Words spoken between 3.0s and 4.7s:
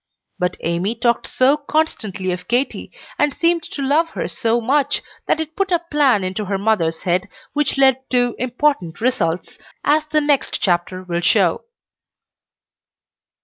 and seemed to love her so